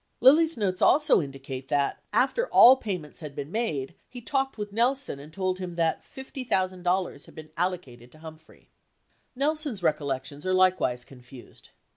Lilly's 0.19 0.57
notes 0.57 0.81
also 0.81 1.21
indicate 1.21 1.67
that, 1.67 2.01
after 2.11 2.47
all 2.47 2.75
pay 2.75 2.97
ments 2.97 3.19
had 3.19 3.35
been 3.35 3.51
made, 3.51 3.93
he 4.09 4.19
talked 4.19 4.57
with 4.57 4.73
Nelson 4.73 5.19
who 5.19 5.29
told 5.29 5.59
him 5.59 5.75
that 5.75 6.01
$50, 6.03 6.43
000 6.49 7.19
had 7.23 7.35
been 7.35 7.51
allocated 7.55 8.11
to 8.13 8.17
Humphrey. 8.17 8.71
44 9.33 9.33
Nelson's 9.35 9.83
recollections 9.83 10.43
are 10.43 10.55
likewise 10.55 11.05
confused. 11.05 11.69